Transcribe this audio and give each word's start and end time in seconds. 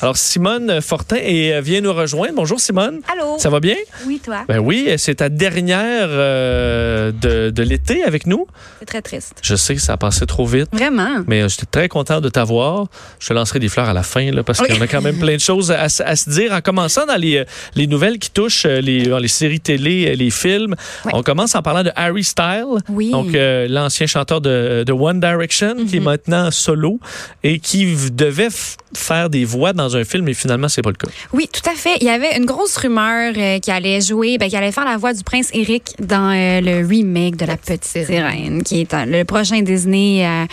Alors, 0.00 0.16
Simone 0.16 0.80
Fortin 0.80 1.16
et, 1.20 1.52
euh, 1.54 1.60
vient 1.60 1.80
nous 1.80 1.92
rejoindre. 1.92 2.34
Bonjour, 2.36 2.60
Simone. 2.60 3.00
Allô? 3.12 3.36
Ça 3.38 3.50
va 3.50 3.58
bien? 3.58 3.74
Oui, 4.06 4.17
toi? 4.28 4.44
Ben 4.48 4.58
oui, 4.58 4.88
c'est 4.98 5.16
ta 5.16 5.28
dernière 5.28 6.08
euh, 6.10 7.12
de, 7.12 7.50
de 7.50 7.62
l'été 7.62 8.02
avec 8.04 8.26
nous. 8.26 8.46
C'est 8.80 8.84
très 8.86 9.02
triste. 9.02 9.34
Je 9.42 9.54
sais 9.54 9.74
que 9.74 9.80
ça 9.80 9.94
a 9.94 9.96
passé 9.96 10.26
trop 10.26 10.46
vite, 10.46 10.68
Vraiment? 10.72 11.22
mais 11.26 11.42
euh, 11.42 11.48
j'étais 11.48 11.66
très 11.66 11.88
content 11.88 12.20
de 12.20 12.28
t'avoir. 12.28 12.86
Je 13.18 13.28
te 13.28 13.32
lancerai 13.32 13.58
des 13.58 13.68
fleurs 13.68 13.88
à 13.88 13.92
la 13.92 14.02
fin, 14.02 14.30
là, 14.30 14.42
parce 14.42 14.60
Oui. 14.60 14.68
qu'on 14.68 14.80
a 14.80 14.86
quand 14.86 15.02
même 15.02 15.18
plein 15.18 15.34
de 15.34 15.40
choses 15.40 15.70
à, 15.72 15.88
se 15.88 16.30
dire. 16.30 16.52
En 16.52 16.60
commençant 16.60 17.06
dans 17.06 17.16
les, 17.16 17.38
euh, 17.38 17.44
les 17.74 17.86
nouvelles 17.86 18.18
qui 18.18 18.30
touchent 18.30 18.66
les, 18.66 19.28
séries 19.28 19.60
télé, 19.60 20.14
les 20.16 20.30
films, 20.30 20.74
Oui. 21.04 21.12
on 21.14 21.22
commence 21.22 21.54
en 21.54 21.62
parlant 21.62 21.82
de 21.82 21.90
Harry 21.96 22.24
Styles. 22.24 22.64
Oui. 22.88 23.10
Donc, 23.10 23.34
euh, 23.34 23.66
l'ancien 23.68 24.06
chanteur 24.06 24.40
de, 24.40 24.84
de 24.86 24.92
One 24.92 25.20
Direction, 25.20 25.74
qui 25.86 25.96
est 25.96 26.00
Mhm. 26.00 26.04
maintenant 26.04 26.50
solo 26.50 26.98
et 27.42 27.58
qui 27.58 27.94
devait 28.12 28.48
faire 28.94 29.28
des 29.30 29.44
voix 29.44 29.72
dans 29.72 29.96
un 29.96 30.04
film, 30.04 30.24
mais 30.24 30.34
finalement, 30.34 30.68
c'est 30.68 30.82
pas 30.82 30.90
le 30.90 30.96
cas. 30.96 31.08
Oui, 31.32 31.48
tout 31.52 31.68
à 31.70 31.74
fait. 31.74 31.96
Il 32.00 32.06
y 32.06 32.10
avait 32.10 32.36
une 32.36 32.46
grosse 32.46 32.76
rumeur 32.76 33.32
euh, 33.36 33.58
qui 33.58 33.70
allait 33.70 34.00
jouer, 34.00 34.17
ben, 34.18 34.48
qui 34.48 34.56
allait 34.56 34.72
faire 34.72 34.84
la 34.84 34.96
voix 34.96 35.12
du 35.12 35.22
prince 35.22 35.50
Eric 35.52 35.94
dans 36.00 36.30
euh, 36.30 36.60
le 36.60 36.86
remake 36.86 37.36
de 37.36 37.46
La, 37.46 37.56
Petite 37.56 37.84
Sirène, 37.84 38.62
qui 38.62 38.80
est 38.80 38.94
euh, 38.94 39.04
le 39.04 39.24
prochain 39.24 39.62
Disney 39.62 40.24
à, 40.24 40.46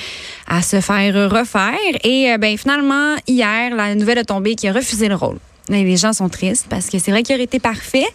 à 0.48 0.62
se 0.62 0.82
faire 0.82 1.32
refaire. 1.32 1.74
Et 2.04 2.32
euh, 2.32 2.38
ben, 2.38 2.58
finalement, 2.58 3.16
hier, 3.28 3.76
la 3.76 3.96
nouvelle 3.96 4.20
a 4.20 4.24
tombé 4.24 4.56
qu'il 4.56 4.70
a 4.70 4.74
refusé 4.74 5.08
le 5.08 5.16
rôle. 5.16 5.38
Les 5.70 5.98
gens 5.98 6.14
sont 6.14 6.30
tristes 6.30 6.68
parce 6.70 6.90
que 6.90 7.00
c'est 7.00 7.10
vrai 7.10 7.24
qu'il 7.24 7.34
aurait 7.34 7.46
été 7.46 7.60
parfait, 7.60 8.06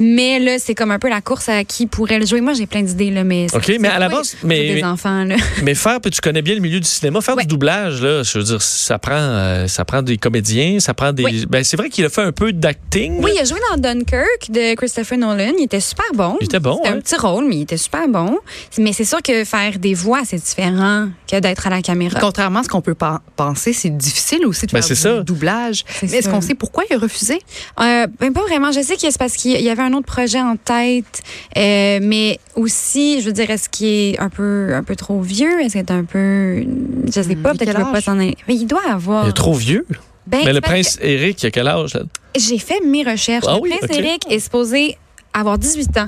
mais 0.00 0.38
là, 0.38 0.58
c'est 0.58 0.74
comme 0.74 0.90
un 0.90 0.98
peu 0.98 1.08
la 1.08 1.20
course 1.20 1.48
à 1.48 1.64
qui 1.64 1.86
pourrait 1.86 2.18
le 2.18 2.26
jouer. 2.26 2.40
Moi, 2.40 2.52
j'ai 2.52 2.66
plein 2.66 2.82
d'idées, 2.82 3.10
là, 3.10 3.24
mais. 3.24 3.46
OK, 3.54 3.62
c'est- 3.64 3.78
mais 3.78 3.88
à 3.88 3.98
la 3.98 4.08
base, 4.08 4.36
mais- 4.44 4.74
des 4.74 4.84
enfants, 4.84 5.24
là. 5.24 5.36
Mais 5.62 5.74
faire, 5.74 6.00
puis 6.00 6.10
tu 6.10 6.20
connais 6.20 6.42
bien 6.42 6.54
le 6.54 6.60
milieu 6.60 6.80
du 6.80 6.86
cinéma, 6.88 7.20
faire 7.20 7.36
Ouais. 7.36 7.42
du 7.42 7.48
doublage, 7.48 8.00
là, 8.02 8.22
je 8.22 8.38
veux 8.38 8.44
dire, 8.44 8.62
ça 8.62 8.98
prend, 8.98 9.12
euh, 9.14 9.66
ça 9.66 9.84
prend 9.84 10.02
des 10.02 10.16
comédiens, 10.18 10.78
ça 10.80 10.94
prend 10.94 11.12
des. 11.12 11.24
Oui. 11.24 11.46
Ben, 11.48 11.64
c'est 11.64 11.76
vrai 11.76 11.88
qu'il 11.88 12.04
a 12.04 12.08
fait 12.08 12.22
un 12.22 12.32
peu 12.32 12.52
d'acting. 12.52 13.20
Oui, 13.22 13.32
il 13.34 13.40
a 13.40 13.44
joué 13.44 13.58
dans 13.70 13.76
Dunkirk 13.80 14.50
de 14.50 14.74
Christopher 14.74 15.18
Nolan. 15.18 15.52
Il 15.58 15.64
était 15.64 15.80
super 15.80 16.06
bon. 16.14 16.36
Il 16.40 16.44
était 16.44 16.60
bon, 16.60 16.76
C'était 16.76 16.88
hein? 16.88 16.96
un 16.96 17.00
petit 17.00 17.16
rôle, 17.16 17.46
mais 17.48 17.56
il 17.56 17.62
était 17.62 17.76
super 17.76 18.08
bon. 18.08 18.38
Mais 18.78 18.92
c'est 18.92 19.04
sûr 19.04 19.20
que 19.22 19.44
faire 19.44 19.78
des 19.78 19.94
voix, 19.94 20.20
c'est 20.24 20.42
différent 20.42 21.08
que 21.30 21.38
d'être 21.40 21.66
à 21.66 21.70
la 21.70 21.82
caméra. 21.82 22.18
Contrairement 22.20 22.60
à 22.60 22.62
ce 22.62 22.68
qu'on 22.68 22.80
peut 22.82 22.94
pen- 22.94 23.18
penser, 23.36 23.72
c'est 23.72 23.96
difficile 23.96 24.46
aussi 24.46 24.66
de 24.66 24.72
Ben, 24.72 24.78
faire 24.82 24.84
c'est 24.88 24.94
du 24.94 25.00
ça. 25.00 25.22
doublage. 25.22 25.84
C'est 26.00 26.10
Mais 26.10 26.18
est-ce 26.18 26.28
qu'on 26.28 26.40
sait 26.40 26.54
pourquoi 26.54 26.84
il 26.90 26.94
a 26.94 26.98
refusé? 26.98 27.38
Euh, 27.80 28.06
ben 28.20 28.32
pas 28.32 28.42
vraiment. 28.42 28.72
Je 28.72 28.80
sais 28.80 28.94
que 28.94 29.00
c'est 29.02 29.18
parce 29.18 29.34
qu'il 29.36 29.60
y 29.60 29.68
avait 29.70 29.82
un 29.82 29.87
autre 29.94 30.06
projet 30.06 30.40
en 30.40 30.56
tête, 30.56 31.22
euh, 31.56 31.98
mais 32.02 32.38
aussi, 32.56 33.20
je 33.20 33.26
veux 33.26 33.32
dire, 33.32 33.50
est-ce 33.50 33.68
qu'il 33.68 33.86
est 34.14 34.18
un 34.20 34.28
peu, 34.28 34.74
un 34.74 34.82
peu 34.82 34.96
trop 34.96 35.20
vieux? 35.20 35.60
Est-ce 35.60 35.72
qu'il 35.72 35.80
est 35.80 35.90
un 35.90 36.04
peu, 36.04 36.64
je 37.06 37.10
sais 37.22 37.36
pas, 37.36 37.52
Hmm, 37.52 37.56
peut-être 37.56 37.72
quel 37.72 37.76
qu'il 37.76 37.84
veut 37.84 37.92
pas 37.92 38.00
s'en 38.00 38.18
aller. 38.18 38.36
Mais 38.48 38.54
il 38.54 38.66
doit 38.66 38.88
avoir. 38.90 39.26
Il 39.26 39.30
est 39.30 39.32
trop 39.32 39.54
vieux. 39.54 39.86
Ben, 40.26 40.40
mais 40.44 40.52
le 40.52 40.60
prince 40.60 40.98
Eric, 41.00 41.42
il 41.42 41.46
a 41.46 41.50
quel 41.50 41.68
âge? 41.68 41.98
J'ai 42.36 42.58
fait 42.58 42.80
mes 42.84 43.02
recherches. 43.02 43.46
Ah 43.48 43.54
le 43.56 43.62
oui, 43.62 43.72
prince. 43.80 43.96
Eric 43.96 44.30
est 44.30 44.40
supposé 44.40 44.98
avoir 45.32 45.58
18 45.58 45.96
ans. 45.98 46.06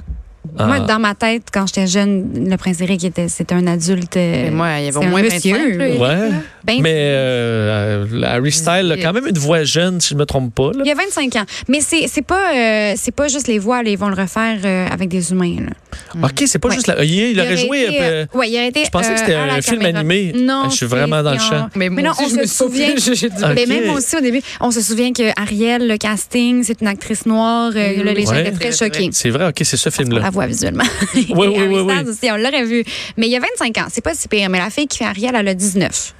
Ah. 0.58 0.66
Moi, 0.66 0.80
dans 0.80 0.98
ma 0.98 1.14
tête, 1.14 1.44
quand 1.52 1.66
j'étais 1.66 1.86
jeune, 1.86 2.46
le 2.48 2.56
prince 2.56 2.80
Eric 2.80 3.04
était, 3.04 3.28
c'était 3.28 3.54
un 3.54 3.66
adulte. 3.66 4.16
euh, 4.16 4.44
Mais 4.44 4.50
moi, 4.50 4.68
il 4.78 4.84
y 4.84 4.88
avait 4.88 4.96
au 4.98 5.02
un 5.02 5.06
moins 5.08 5.22
monsieur. 5.22 5.54
25. 5.56 5.76
là, 5.78 5.88
Ouais. 5.88 6.30
Ben, 6.64 6.82
Mais 6.82 6.92
euh, 6.94 8.04
euh, 8.12 8.22
Harry 8.24 8.52
Styles 8.52 8.92
a 8.92 8.96
quand 8.98 9.12
même 9.12 9.26
une 9.26 9.38
voix 9.38 9.62
jeune, 9.64 10.00
si 10.00 10.10
je 10.10 10.14
me 10.14 10.26
trompe 10.26 10.54
pas. 10.54 10.72
Là. 10.72 10.82
Il 10.84 10.88
y 10.88 10.92
a 10.92 10.94
25 10.94 11.34
ans. 11.36 11.44
Mais 11.68 11.80
c'est 11.80 12.06
c'est 12.08 12.22
pas, 12.22 12.54
euh, 12.54 12.94
c'est 12.96 13.14
pas 13.14 13.28
juste 13.28 13.48
les 13.48 13.58
voix, 13.58 13.82
là, 13.82 13.90
ils 13.90 13.96
vont 13.98 14.08
le 14.08 14.14
refaire 14.20 14.58
euh, 14.64 14.86
avec 14.90 15.08
des 15.08 15.30
humains. 15.32 15.56
là. 15.60 16.20
OK, 16.24 16.42
c'est 16.46 16.58
pas 16.58 16.68
Ouais. 16.68 16.74
juste 16.74 16.86
la. 16.86 17.02
Il, 17.04 17.12
il 17.12 17.40
aurait 17.40 17.48
aurait 17.48 17.56
joué. 17.56 17.82
été, 17.84 18.02
euh, 18.02 18.26
euh, 18.34 18.38
ouais, 18.38 18.50
il 18.50 18.56
aurait 18.56 18.68
été, 18.68 18.84
je 18.84 18.90
pensais 18.90 19.08
que 19.14 19.14
euh, 19.14 19.16
c'était 19.18 19.34
un 19.34 19.62
film 19.62 19.80
caméra. 19.80 19.98
animé. 20.00 20.32
Non, 20.36 20.68
Je 20.70 20.76
suis 20.76 20.86
vraiment 20.86 21.22
dans 21.22 21.32
le 21.32 21.38
champ. 21.38 21.68
Mais, 21.76 21.88
moi 21.88 22.02
non, 22.02 22.10
aussi, 22.10 22.22
on 22.24 22.28
se 22.28 22.46
souvient. 22.46 22.88
souviens. 22.96 23.14
j'ai 23.14 23.28
dit- 23.28 23.34
Ah, 23.42 23.52
Mais 23.54 23.66
même 23.66 23.90
aussi 23.90 24.16
au 24.16 24.20
début, 24.20 24.40
on 24.60 24.70
se 24.70 24.80
souvient 24.82 25.12
que 25.12 25.30
Ariel, 25.40 25.88
le 25.88 25.96
casting, 25.96 26.62
c'est 26.64 26.80
une 26.80 26.88
actrice 26.88 27.24
noire. 27.26 27.72
euh, 27.74 27.96
Mhm. 27.96 28.02
là, 28.04 28.12
les 28.12 28.22
gens 28.24 28.32
Ouais. 28.32 28.40
étaient 28.48 28.52
très 28.52 28.72
choqués. 28.72 29.08
C'est 29.12 29.30
vrai, 29.30 29.48
OK, 29.48 29.56
c'est 29.62 29.76
ce 29.76 29.90
film-là. 29.90 30.22
Voit 30.40 30.46
visuellement. 30.46 30.84
Oui, 31.14 31.26
oui, 31.36 31.48
oui, 31.58 31.80
oui. 31.80 31.94
Styles 31.94 32.08
aussi, 32.08 32.30
on 32.32 32.36
l'aurait 32.36 32.64
vu. 32.64 32.84
Mais 33.16 33.26
il 33.26 33.30
y 33.32 33.36
a 33.36 33.40
25 33.40 33.78
ans, 33.78 33.86
c'est 33.90 34.00
pas 34.02 34.14
si 34.14 34.28
pire. 34.28 34.48
Mais 34.48 34.58
la 34.58 34.70
fille 34.70 34.86
qui 34.86 34.98
fait 34.98 35.04
Ariel, 35.04 35.34
elle 35.34 35.48
a 35.48 35.54
19. 35.54 36.14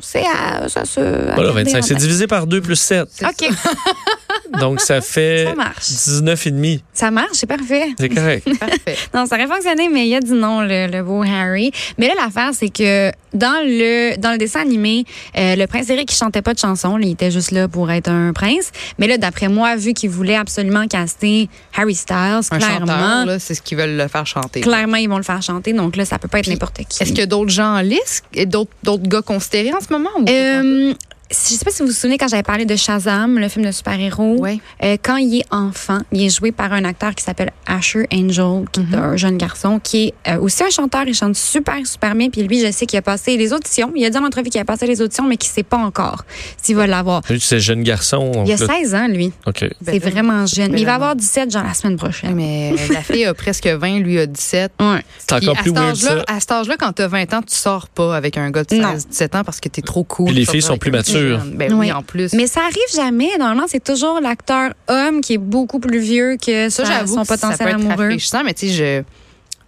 C'est 0.00 0.24
à, 0.24 0.68
ça 0.68 0.84
se. 0.84 1.00
à 1.00 1.34
Voilà, 1.34 1.52
garder 1.52 1.64
25. 1.64 1.78
en 1.78 1.82
C'est 1.82 1.94
divisé 1.96 2.26
par 2.26 2.46
2 2.46 2.60
plus 2.60 2.76
7. 2.76 3.08
OK, 3.24 3.50
Donc, 4.60 4.80
ça 4.80 5.00
fait 5.00 5.46
ça 5.46 5.54
marche. 5.54 5.86
19 5.88 6.46
et 6.46 6.50
demi. 6.50 6.84
Ça 6.92 7.10
marche, 7.10 7.28
c'est 7.34 7.46
parfait. 7.46 7.86
C'est 7.98 8.08
correct. 8.08 8.48
Parfait. 8.60 8.96
Non, 9.14 9.26
ça 9.26 9.36
aurait 9.36 9.46
fonctionné, 9.46 9.88
mais 9.88 10.06
il 10.08 10.14
a 10.14 10.20
dit 10.20 10.32
non, 10.32 10.62
le, 10.62 10.86
le 10.90 11.02
beau 11.02 11.22
Harry. 11.22 11.70
Mais 11.98 12.08
là, 12.08 12.14
l'affaire, 12.16 12.50
c'est 12.54 12.68
que 12.70 13.10
dans 13.34 13.62
le 13.64 14.16
dans 14.18 14.32
le 14.32 14.38
dessin 14.38 14.60
animé, 14.60 15.04
euh, 15.36 15.54
le 15.56 15.66
prince 15.66 15.90
Eric, 15.90 16.10
il 16.12 16.16
chantait 16.16 16.42
pas 16.42 16.54
de 16.54 16.58
chanson. 16.58 16.96
là, 16.96 17.06
il 17.06 17.12
était 17.12 17.30
juste 17.30 17.50
là 17.50 17.68
pour 17.68 17.90
être 17.90 18.08
un 18.08 18.32
prince. 18.32 18.70
Mais 18.98 19.06
là, 19.06 19.18
d'après 19.18 19.48
moi, 19.48 19.76
vu 19.76 19.92
qu'il 19.94 20.10
voulait 20.10 20.34
absolument 20.36 20.86
caster 20.88 21.48
Harry 21.76 21.94
Styles, 21.94 22.40
Un 22.50 22.58
clairement, 22.58 23.26
c'est 23.38 23.54
ce 23.54 23.62
qu'ils 23.62 23.78
veulent 23.78 23.96
le 23.96 24.08
faire 24.08 24.26
chanter. 24.26 24.60
clairement, 24.60 24.96
ils 24.96 25.08
vont 25.08 25.18
le 25.18 25.22
faire 25.22 25.42
chanter. 25.42 25.72
Donc 25.72 25.96
là, 25.96 26.04
ça 26.04 26.18
peut 26.18 26.28
pas 26.28 26.38
être 26.40 26.48
n'importe 26.48 26.78
qui. 26.88 27.02
Est-ce 27.02 27.10
qu'il 27.10 27.18
y 27.20 27.22
a 27.22 27.26
d'autres 27.26 27.50
gens 27.50 27.76
en 27.76 27.80
liste 27.80 28.24
et 28.34 28.46
d'autres 28.46 28.70
d'autres 28.82 29.08
gars 29.08 29.22
considérés 29.22 29.72
en 29.72 29.80
ce 29.80 29.92
moment? 29.92 30.10
Ou 30.18 30.24
Euh, 30.28 30.94
je 31.30 31.36
sais 31.36 31.64
pas 31.64 31.70
si 31.70 31.82
vous 31.82 31.88
vous 31.88 31.94
souvenez 31.94 32.16
quand 32.16 32.28
j'avais 32.28 32.42
parlé 32.42 32.64
de 32.64 32.74
Shazam, 32.76 33.38
le 33.38 33.48
film 33.48 33.64
de 33.66 33.70
super-héros. 33.72 34.36
Ouais. 34.38 34.60
Euh, 34.82 34.96
quand 35.02 35.16
il 35.16 35.38
est 35.40 35.44
enfant, 35.50 35.98
il 36.10 36.22
est 36.24 36.30
joué 36.34 36.52
par 36.52 36.72
un 36.72 36.84
acteur 36.84 37.14
qui 37.14 37.22
s'appelle 37.22 37.50
Asher 37.66 38.06
Angel, 38.12 38.64
qui 38.72 38.80
Mhm. 38.80 38.94
est 38.94 38.96
un 38.96 39.16
jeune 39.16 39.36
garçon, 39.36 39.78
qui 39.82 40.06
est 40.08 40.14
euh, 40.28 40.38
aussi 40.40 40.62
un 40.64 40.70
chanteur. 40.70 41.02
Il 41.06 41.14
chante 41.14 41.36
super, 41.36 41.86
super 41.86 42.14
bien. 42.14 42.30
Puis 42.30 42.42
lui, 42.42 42.60
je 42.64 42.70
sais 42.72 42.86
qu'il 42.86 42.98
a 42.98 43.02
passé 43.02 43.36
les 43.36 43.52
auditions. 43.52 43.92
Il 43.94 44.04
a 44.06 44.10
dit 44.10 44.16
en 44.16 44.24
entrevue 44.24 44.48
qu'il 44.48 44.60
a 44.60 44.64
passé 44.64 44.86
les 44.86 45.02
auditions, 45.02 45.26
mais 45.26 45.36
qu'il 45.36 45.50
sait 45.50 45.62
pas 45.62 45.76
encore 45.76 46.24
s'il 46.62 46.76
va 46.76 46.86
l'avoir. 46.86 47.22
Lui, 47.28 47.40
c'est 47.40 47.60
jeune 47.60 47.82
garçon. 47.82 48.32
Il 48.46 48.52
a 48.52 48.56
là- 48.56 48.66
16 48.66 48.94
ans, 48.94 49.08
lui. 49.08 49.32
OK. 49.46 49.60
Ben 49.60 49.70
C'est 49.86 49.98
vraiment 49.98 50.46
jeune. 50.46 50.72
Mais 50.72 50.80
il 50.80 50.86
va 50.86 50.94
avoir 50.94 51.14
17, 51.14 51.50
genre 51.50 51.64
la 51.64 51.74
semaine 51.74 51.96
prochaine. 51.96 52.34
Mais 52.34 52.74
la 52.90 53.02
fille 53.02 53.24
a 53.26 53.34
presque 53.34 53.66
20, 53.66 53.98
lui 54.00 54.18
a 54.18 54.26
17. 54.26 54.72
Ouais. 54.80 55.02
C'est 55.18 55.34
encore 55.34 55.58
à 55.58 55.60
plus 55.62 55.70
cet 55.70 55.78
weird, 55.78 55.90
âge-là, 55.90 56.24
ça. 56.26 56.34
à 56.34 56.40
cet 56.40 56.52
âge-là, 56.52 56.76
quand 56.78 56.92
tu 56.94 57.02
as 57.02 57.08
20 57.08 57.34
ans, 57.34 57.42
tu 57.42 57.54
sors 57.54 57.88
pas 57.88 58.16
avec 58.16 58.38
un 58.38 58.50
gars 58.50 58.64
de 58.64 58.74
Non. 58.76 58.92
16, 58.92 59.08
17 59.08 59.34
ans 59.34 59.44
parce 59.44 59.60
que 59.60 59.68
tu 59.68 59.80
es 59.80 59.82
trop 59.82 60.04
cool. 60.04 60.26
Puis 60.26 60.34
les 60.34 60.46
filles 60.46 60.62
sont 60.62 60.78
plus 60.78 60.90
matures. 60.90 61.17
Ben 61.54 61.72
Oui. 61.72 61.86
oui, 61.88 61.92
en 61.92 62.02
plus. 62.02 62.32
Mais 62.34 62.46
ça 62.46 62.60
arrive 62.60 62.76
jamais. 62.94 63.30
Normalement, 63.38 63.66
c'est 63.68 63.82
toujours 63.82 64.20
l'acteur 64.20 64.72
homme 64.88 65.20
qui 65.20 65.34
est 65.34 65.38
beaucoup 65.38 65.78
plus 65.80 65.98
vieux 65.98 66.36
que 66.44 66.68
ça, 66.70 66.84
j'avoue 66.84 67.14
son 67.14 67.22
que 67.22 67.26
ça 67.28 67.34
peut 67.34 67.40
potentiel 67.40 67.68
être 67.68 67.74
amoureux. 67.74 68.16
mais 68.44 68.54
tu 68.54 68.68
sais, 68.68 68.72
je... 68.72 69.02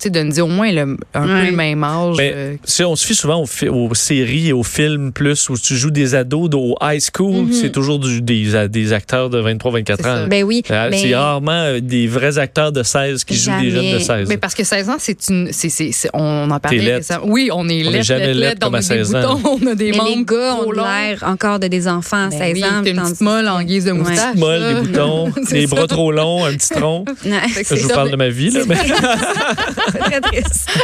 Tu 0.00 0.04
sais, 0.04 0.10
de 0.10 0.22
me 0.22 0.30
dire 0.30 0.46
au 0.46 0.48
moins 0.48 0.72
le- 0.72 0.96
un 1.12 1.28
Ouais. 1.28 1.40
peu 1.44 1.50
le 1.50 1.56
même 1.56 1.84
âge. 1.84 2.14
Mais 2.16 2.32
euh, 2.34 2.54
si 2.64 2.82
on 2.84 2.96
se 2.96 3.06
fie 3.06 3.14
souvent 3.14 3.44
aux, 3.44 3.66
aux 3.68 3.94
séries 3.94 4.48
et 4.48 4.52
aux 4.54 4.62
films 4.62 5.12
plus 5.12 5.48
où 5.50 5.58
tu 5.58 5.76
joues 5.76 5.90
des 5.90 6.14
ados 6.14 6.48
au 6.54 6.74
high 6.80 7.00
school, 7.14 7.44
Mhm. 7.44 7.52
c'est 7.52 7.70
toujours 7.70 7.98
du- 7.98 8.22
des, 8.22 8.66
des 8.68 8.92
acteurs 8.94 9.28
de 9.28 9.38
23-24 9.42 9.96
C'est 10.02 10.06
ans. 10.08 10.26
Ben 10.26 10.42
oui. 10.42 10.62
Euh, 10.70 10.88
mais- 10.90 10.96
C'est 10.98 11.14
rarement 11.14 11.52
euh, 11.52 11.80
des 11.80 12.06
vrais 12.06 12.38
acteurs 12.38 12.72
de 12.72 12.82
16 12.82 13.24
qui 13.24 13.34
jouent 13.36 13.50
des 13.60 13.70
Jamais. 13.70 13.70
jeunes 13.90 13.98
de 13.98 13.98
16. 14.02 14.28
Mais 14.30 14.38
parce 14.38 14.54
que 14.54 14.64
16 14.64 14.88
ans, 14.88 14.96
c'est 14.98 15.28
une. 15.28 15.48
c'est 15.52 15.68
c'est- 15.68 15.92
c'est- 15.92 16.08
on 16.14 16.50
en 16.50 16.58
parlait. 16.58 16.78
laide. 16.78 16.94
récemment. 16.96 17.26
Oui, 17.28 17.50
on 17.52 17.68
est 17.68 17.84
On 17.86 17.90
est 17.90 17.92
lettre, 17.92 18.04
jamais 18.06 18.32
lettre, 18.34 18.60
comme 18.60 18.72
on 18.72 18.76
à 18.76 18.78
a 18.78 18.80
des 18.80 18.86
16 18.86 19.14
ans. 19.14 19.34
boutons, 19.36 19.58
on 19.62 19.66
a 19.66 19.74
des 19.74 19.90
Mais 19.92 19.98
les 20.16 20.24
gars 20.24 20.54
ont 20.56 20.72
l'air 20.72 21.22
encore 21.26 21.58
de 21.58 21.66
des 21.66 21.86
enfants 21.88 22.26
à 22.26 22.28
Ben 22.30 22.38
16 22.38 22.52
oui, 22.54 22.64
ans. 22.64 22.82
une 22.84 23.02
petite 23.02 23.20
molle 23.20 23.48
en 23.48 23.62
guise 23.62 23.84
de 23.84 23.92
moustache. 23.92 24.36
Molle, 24.36 24.60
là. 24.60 24.74
des 24.74 24.80
boutons, 24.88 25.30
des 25.50 25.66
bras 25.66 25.86
trop 25.86 26.10
longs, 26.10 26.46
un 26.46 26.52
petit 26.54 26.70
tronc. 26.70 27.04
Je 27.22 27.74
vous 27.82 27.88
parle 27.90 28.10
de 28.10 28.16
ma 28.16 28.28
vie. 28.30 28.50
Là, 28.50 28.60
mais- 28.66 28.76
très 29.98 30.20
triste. 30.20 30.68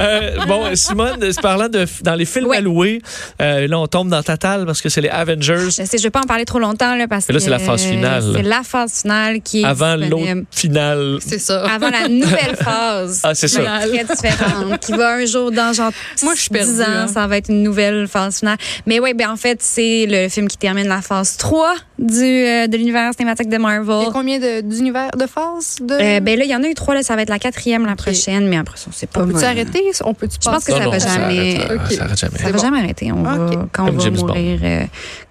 Euh, 0.00 0.44
bon, 0.46 0.74
Simone, 0.74 1.18
c'est 1.32 1.40
parlant 1.40 1.68
de 1.68 1.86
dans 2.02 2.14
les 2.14 2.24
films 2.24 2.46
Ouais. 2.46 2.58
à 2.58 2.60
louer, 2.60 3.00
euh, 3.40 3.66
là 3.66 3.78
on 3.78 3.86
tombe 3.86 4.08
dans 4.08 4.22
Tatal 4.22 4.66
parce 4.66 4.80
que 4.82 4.88
c'est 4.88 5.00
les 5.00 5.08
Avengers 5.08 5.64
Je 5.66 5.70
sais, 5.70 5.98
je 5.98 6.02
vais 6.02 6.10
pas 6.10 6.20
en 6.20 6.26
parler 6.26 6.44
trop 6.44 6.58
longtemps 6.58 6.94
là, 6.96 7.08
parce 7.08 7.28
Mais 7.28 7.32
là, 7.34 7.38
que 7.38 7.44
c'est 7.44 7.50
la 7.50 7.58
phase 7.58 7.82
finale, 7.82 8.22
C'est 8.34 8.42
la 8.42 8.62
phase 8.62 9.00
finale 9.02 9.40
qui 9.40 9.62
est 9.62 9.64
avant 9.64 9.96
l'autre 9.96 10.42
finale. 10.50 11.18
C'est 11.20 11.38
ça. 11.38 11.64
Avant 11.66 11.90
la 11.90 12.08
nouvelle 12.08 12.56
phase. 12.60 13.20
Ah, 13.24 13.34
c'est 13.34 13.48
ça. 13.48 13.60
Très 13.62 14.04
différente. 14.04 14.80
Qui 14.80 14.92
va 14.92 15.14
un 15.14 15.24
jour 15.26 15.50
dans 15.50 15.72
genre 15.72 15.92
Moi, 16.22 16.34
je 16.34 16.40
suis 16.42 16.50
10 16.50 16.56
perdue, 16.58 16.82
ans, 16.82 16.84
hein. 17.04 17.06
ça 17.08 17.26
va 17.26 17.36
être 17.38 17.48
une 17.50 17.62
nouvelle 17.62 18.06
phase 18.08 18.38
finale. 18.40 18.58
Mais 18.86 19.00
oui, 19.00 19.14
ben 19.14 19.30
en 19.30 19.36
fait, 19.36 19.58
c'est 19.62 20.06
le 20.08 20.28
film 20.28 20.48
qui 20.48 20.56
termine 20.58 20.88
la 20.88 21.02
phase 21.02 21.36
3 21.36 21.74
du, 21.98 22.22
euh, 22.22 22.66
de 22.66 22.76
l'univers 22.76 23.12
cinématique 23.16 23.48
de 23.48 23.54
Il 23.54 23.58
y 23.58 23.62
Marvel. 23.62 24.08
a 24.08 24.10
combien 24.12 24.38
de- 24.38 24.60
d'univers 24.60 25.10
de 25.16 25.26
phases? 25.26 25.76
De... 25.80 25.94
Euh, 25.94 26.20
ben 26.20 26.38
là, 26.38 26.44
il 26.44 26.50
y 26.50 26.54
en 26.54 26.62
a 26.62 26.66
eu 26.68 26.74
trois, 26.74 26.94
là, 26.94 27.02
ça 27.02 27.16
va 27.16 27.22
être 27.22 27.30
la 27.30 27.38
quatrième 27.38 27.86
la 27.86 27.96
prochaine. 27.96 28.45
Mais 28.48 28.56
après 28.56 28.76
ça, 28.76 28.90
c'est 28.92 29.08
pas 29.08 29.22
On 29.22 29.28
peut-tu 29.28 29.44
arrêter? 29.44 29.82
On 30.04 30.14
peut-tu 30.14 30.36
Je 30.42 30.50
pense 30.50 30.64
que 30.64 30.72
ça 30.72 30.88
va 30.88 30.98
jamais-. 30.98 31.58
Ça 31.90 32.04
arrête 32.04 32.18
jamais. 32.18 32.38
Ça 32.38 32.50
va 32.50 32.58
jamais 32.58 32.78
arrêter. 32.78 33.12
On 33.12 33.22
va, 33.22 33.66
quand 33.72 33.88
on 33.88 33.92
va 33.92 34.10
mourir. 34.10 34.60
euh, 34.62 34.84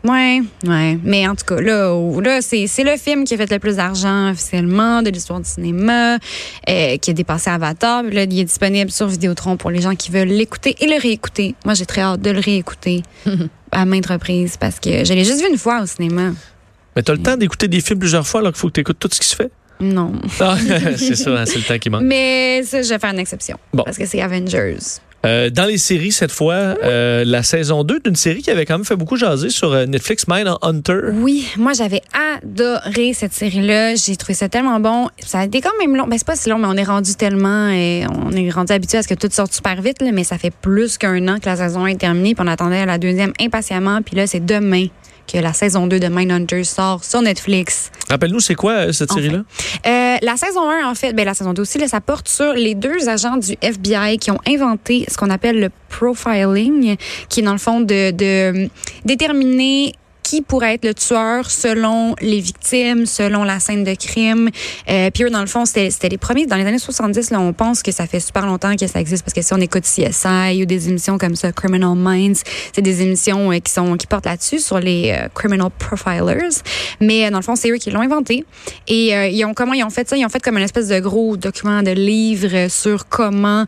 ouais, 0.03 0.41
ouais. 0.67 1.00
Mais 1.03 1.27
en 1.27 1.35
tout 1.35 1.45
cas, 1.45 1.62
là, 1.62 1.94
là 2.21 2.41
c'est 2.41 2.67
c'est 2.67 2.83
le 2.83 2.97
film 2.97 3.23
qui 3.23 3.33
a 3.33 3.38
fait 3.38 3.51
le 3.51 3.59
plus 3.59 3.77
d'argent 3.77 4.31
officiellement 4.31 5.01
de 5.01 5.09
l'histoire 5.09 5.39
du 5.39 5.50
cinéma, 5.50 6.17
euh, 6.69 6.97
qui 6.97 7.09
a 7.09 7.13
dépassé 7.13 7.50
Avatar. 7.50 8.03
Puis 8.03 8.15
Là, 8.15 8.23
il 8.23 8.39
est 8.39 8.44
disponible 8.45 8.91
sur 8.91 9.07
Vidéotron 9.07 9.57
pour 9.57 9.71
les 9.71 9.81
gens 9.81 9.95
qui 9.95 10.12
veulent 10.12 10.27
l'écouter 10.27 10.75
et 10.79 10.88
le 10.88 11.00
réécouter. 11.01 11.56
Moi, 11.65 11.73
j'ai 11.73 11.85
très 11.85 12.01
hâte 12.01 12.21
de 12.21 12.31
le 12.31 12.39
réécouter 12.39 13.03
à 13.71 13.85
maintes 13.85 14.07
reprises 14.07 14.57
parce 14.57 14.79
que 14.79 15.03
je 15.06 15.13
l'ai 15.13 15.23
juste 15.23 15.41
vu 15.41 15.50
une 15.50 15.57
fois 15.57 15.81
au 15.81 15.85
cinéma. 15.85 16.31
Mais 16.95 17.03
t'as 17.03 17.13
le 17.13 17.21
temps 17.21 17.35
d'écouter 17.35 17.67
des 17.67 17.81
films 17.81 18.00
plusieurs 18.00 18.25
fois 18.25 18.39
alors 18.39 18.53
qu'il 18.53 18.59
faut 18.59 18.67
que 18.67 18.73
tu 18.73 18.81
écoutes 18.81 19.00
tout 19.00 19.09
ce 19.12 19.19
qui 19.19 19.27
se 19.27 19.35
fait? 19.35 19.51
Non. 19.80 20.13
Ah, 20.39 20.57
c'est 20.98 21.16
ça, 21.16 21.31
hein, 21.31 21.45
c'est 21.45 21.57
le 21.57 21.63
temps 21.63 21.77
qui 21.77 21.89
manque. 21.89 22.04
Mais 22.04 22.63
ça, 22.63 22.81
je 22.81 22.89
vais 22.89 23.00
faire 23.00 23.12
une 23.12 23.19
exception. 23.19 23.57
Bon. 23.74 23.83
Parce 23.83 23.98
que 23.98 24.06
c'est 24.06 24.22
Avengers. 24.22 24.77
Euh, 25.25 25.50
dans 25.50 25.66
les 25.66 25.80
séries, 25.80 26.12
cette 26.12 26.31
fois, 26.31 26.54
euh, 26.54 27.24
la 27.25 27.42
saison 27.42 27.83
2 27.83 28.00
d'une 28.01 28.16
série 28.16 28.44
qui 28.44 28.51
avait 28.51 28.66
quand 28.66 28.77
même 28.77 28.86
fait 28.86 28.95
beaucoup 28.95 29.16
jaser 29.16 29.50
sur 29.50 29.74
euh, 29.74 29.86
Netflix, 29.86 30.27
Mind 30.27 30.48
Hunter. 30.62 31.00
Oui, 31.13 31.48
moi 31.57 31.74
j'avais 31.74 32.01
adoré 32.13 33.13
cette 33.13 33.33
série-là. 33.33 33.95
J'ai 33.95 34.16
trouvé 34.18 34.36
ça 34.36 34.50
tellement 34.50 34.80
bon. 34.80 35.10
Ça 35.19 35.39
a 35.39 35.45
été 35.45 35.62
quand 35.62 35.75
même 35.80 35.95
long. 35.95 36.06
Ben 36.06 36.18
c'est 36.18 36.27
pas 36.27 36.36
si 36.36 36.50
long, 36.50 36.60
mais 36.60 36.68
on 36.68 36.77
est 36.77 36.83
rendu 36.83 37.16
tellement, 37.16 37.69
et 37.69 38.06
on 38.07 38.31
est 38.33 38.51
rendu 38.51 38.72
habitué 38.72 39.00
à 39.00 39.01
ce 39.01 39.07
que 39.07 39.16
tout 39.16 39.30
sorte 39.31 39.51
super 39.51 39.81
vite. 39.81 40.01
là, 40.01 40.12
mais 40.12 40.24
ça 40.24 40.38
fait 40.38 40.54
plus 40.54 41.00
qu'un 41.00 41.27
an 41.27 41.39
que 41.39 41.48
la 41.48 41.56
saison 41.56 41.86
1 41.86 41.88
est 41.88 41.95
terminée. 41.95 42.36
Puis 42.36 42.45
on 42.45 42.51
attendait 42.51 42.86
la 42.86 43.00
deuxième 43.00 43.33
impatiemment. 43.39 44.04
Puis 44.04 44.16
là, 44.16 44.27
c'est 44.27 44.45
demain 44.45 44.88
que 45.31 45.38
la 45.39 45.54
saison 45.54 45.88
2 45.88 46.00
de 46.00 46.07
Mindhunter 46.07 46.63
sort 46.63 47.04
sur 47.04 47.22
Netflix. 47.22 47.92
Rappelle-nous, 48.10 48.39
c'est 48.39 48.56
quoi 48.56 48.74
euh, 48.74 48.92
cette 48.92 49.12
Enfin. 49.12 49.22
série-là? 49.22 49.44
Euh, 49.88 50.18
la 50.22 50.38
saison 50.38 50.69
1, 50.69 50.88
en 50.89 50.95
fait, 50.95 51.13
ben, 51.13 51.25
la 51.25 51.33
saison 51.33 51.54
2 51.54 51.62
aussi, 51.62 51.77
là, 51.80 51.88
ça 51.88 52.01
porte 52.01 52.27
sur 52.30 52.54
les 52.54 52.75
deux 52.75 53.10
agents 53.10 53.38
du 53.38 53.56
FBI 53.62 54.18
qui 54.19 54.31
ont 54.31 54.39
inventé 54.48 55.06
ce 55.10 55.18
qu'on 55.18 55.30
appelle 55.30 55.60
le 55.60 55.69
profiling, 55.89 56.95
qui 57.30 57.39
est 57.39 57.44
dans 57.44 57.51
le 57.54 57.57
fond 57.57 57.80
de, 57.81 58.12
de 58.12 58.69
déterminer 59.06 59.94
qui 60.25 60.42
pourrait 60.42 60.74
être 60.74 60.86
le 60.86 60.95
tueur 60.95 61.51
selon 61.51 62.16
les 62.19 62.39
victimes, 62.39 63.06
selon 63.06 63.44
la 63.44 63.60
scène 63.60 63.83
de 63.83 63.94
crime. 63.94 64.50
Euh, 64.89 65.12
puis 65.12 65.24
eux, 65.24 65.30
dans 65.30 65.42
le 65.42 65.45
fond, 65.45 65.66
c'était 65.66 66.10
les 66.10 66.18
premiers. 66.18 66.48
Dans 66.48 66.56
les 66.56 66.66
années 66.66 66.80
70, 66.80 67.30
là, 67.30 67.39
on 67.39 67.54
pense 67.54 67.83
que 67.83 67.92
ça 67.92 68.07
fait 68.07 68.19
super 68.19 68.48
longtemps 68.48 68.75
que 68.75 68.88
ça 68.88 69.00
existe 69.00 69.24
parce 69.24 69.36
que 69.36 69.44
si 69.44 69.54
on 69.54 69.62
écoute 69.62 69.83
CSI 69.83 70.63
ou 70.63 70.66
des 70.66 70.89
émissions 70.89 71.19
comme 71.19 71.36
ça, 71.36 71.51
Criminal 71.51 71.95
Minds, 71.95 72.42
c'est 72.74 72.81
des 72.81 73.04
émissions 73.04 73.51
euh, 73.51 73.60
qui 73.60 73.72
sont 73.72 73.95
qui 73.98 74.07
portent 74.07 74.25
là-dessus 74.25 74.60
sur 74.60 74.80
les 74.80 75.12
euh, 75.12 75.27
criminal 75.30 75.69
profilers. 75.77 76.63
Mais 77.00 77.27
euh, 77.27 77.30
dans 77.30 77.38
le 77.38 77.44
fond, 77.44 77.56
c'est 77.56 77.69
eux 77.69 77.77
qui 77.77 77.92
l'ont 77.92 78.01
inventé. 78.01 78.45
Et 78.88 79.16
euh, 79.16 79.27
ils 79.27 79.45
ont 79.45 79.54
comment 79.54 79.74
ils 79.74 79.83
ont 79.83 79.92
fait 79.92 80.10
ça? 80.10 80.18
Ils 80.18 80.25
ont 80.25 80.30
fait 80.30 80.42
comme 80.42 80.57
une 80.57 80.63
espèce 80.63 80.88
de 80.88 81.00
gros 81.00 81.38
document 81.38 81.83
de 81.83 81.92
livre 81.92 82.68
sur 82.69 83.07
comment 83.07 83.66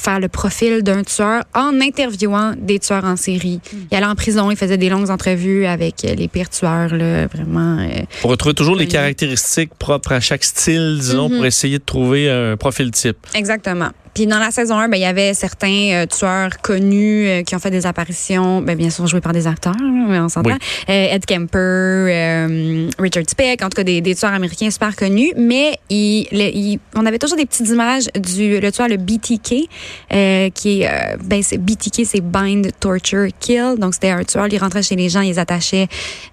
faire 0.00 0.18
le 0.20 0.28
profil 0.28 0.82
d'un 0.82 1.02
tueur 1.04 1.44
en 1.54 1.80
interviewant 1.80 2.54
des 2.58 2.78
tueurs 2.78 3.04
en 3.04 3.16
série. 3.16 3.60
Il 3.90 3.96
allait 3.96 4.06
en 4.06 4.14
prison, 4.14 4.50
il 4.50 4.56
faisait 4.56 4.78
des 4.78 4.88
longues 4.88 5.10
entrevues 5.10 5.66
avec 5.66 6.04
euh, 6.04 6.14
les 6.14 6.28
pires 6.28 6.48
tueurs, 6.50 6.94
là, 6.94 7.26
vraiment. 7.26 7.78
euh, 7.80 8.02
Pour 8.20 8.30
retrouver 8.30 8.54
toujours 8.54 8.76
les 8.76 8.86
caractéristiques 8.88 9.74
propres 9.78 10.12
à 10.12 10.20
chaque 10.20 10.44
style, 10.44 10.96
disons, 11.00 11.28
Mhm. 11.28 11.36
pour 11.36 11.46
essayer 11.46 11.78
de 11.78 11.84
trouver 11.84 12.30
un 12.30 12.56
profil 12.56 12.90
type. 12.90 13.18
Exactement. 13.34 13.90
Puis 14.14 14.26
dans 14.26 14.38
la 14.38 14.50
saison 14.50 14.76
1, 14.78 14.88
ben, 14.88 14.96
il 14.96 15.02
y 15.02 15.06
avait 15.06 15.34
certains 15.34 15.90
euh, 15.92 16.06
tueurs 16.06 16.60
connus 16.62 17.26
euh, 17.26 17.42
qui 17.42 17.54
ont 17.54 17.58
fait 17.58 17.70
des 17.70 17.86
apparitions, 17.86 18.60
ben, 18.62 18.76
bien 18.76 18.90
sûr 18.90 19.06
joués 19.06 19.20
par 19.20 19.32
des 19.32 19.46
acteurs, 19.46 19.74
là, 19.74 20.04
mais 20.08 20.18
on 20.18 20.28
s'entend. 20.28 20.50
Oui. 20.50 20.56
Euh, 20.88 21.14
Ed 21.14 21.24
Kemper, 21.26 21.58
euh, 21.58 22.88
Richard 22.98 23.24
Speck, 23.28 23.62
en 23.62 23.68
tout 23.68 23.76
cas 23.76 23.84
des, 23.84 24.00
des 24.00 24.14
tueurs 24.14 24.32
américains 24.32 24.70
super 24.70 24.94
connus. 24.96 25.32
Mais 25.36 25.78
il, 25.90 26.26
le- 26.32 26.50
il- 26.54 26.78
on 26.96 27.06
avait 27.06 27.18
toujours 27.18 27.36
des 27.38 27.46
petites 27.46 27.68
images 27.68 28.06
du 28.14 28.60
le 28.60 28.72
tueur, 28.72 28.88
le 28.88 28.96
BTK, 28.96 29.68
euh, 30.12 30.50
qui 30.50 30.82
est, 30.82 30.90
ben, 31.24 31.42
c'est 31.42 31.58
BTK, 31.58 32.04
c'est 32.04 32.20
Bind, 32.20 32.70
Torture, 32.80 33.28
Kill. 33.38 33.74
Donc 33.78 33.94
c'était 33.94 34.10
un 34.10 34.24
tueur, 34.24 34.46
il 34.50 34.58
rentrait 34.58 34.82
chez 34.82 34.96
les 34.96 35.08
gens, 35.08 35.20
il 35.20 35.28
les 35.28 35.38
attachait, 35.38 35.86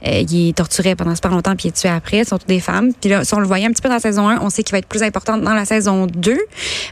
euh, 0.05 0.23
il 0.29 0.47
les 0.47 0.53
torturait 0.53 0.95
pendant 0.95 1.15
super 1.15 1.31
longtemps, 1.31 1.55
puis 1.55 1.65
il 1.67 1.71
les 1.71 1.73
tuait 1.73 1.89
après, 1.89 2.23
surtout 2.23 2.47
des 2.47 2.59
femmes. 2.59 2.91
Puis 2.99 3.09
là, 3.09 3.23
si 3.23 3.33
on 3.33 3.39
le 3.39 3.47
voyait 3.47 3.65
un 3.65 3.71
petit 3.71 3.81
peu 3.81 3.89
dans 3.89 3.95
la 3.95 4.01
saison 4.01 4.27
1, 4.27 4.39
on 4.41 4.49
sait 4.49 4.63
qu'il 4.63 4.71
va 4.71 4.79
être 4.79 4.87
plus 4.87 5.03
important 5.03 5.37
dans 5.37 5.53
la 5.53 5.65
saison 5.65 6.07
2. 6.07 6.37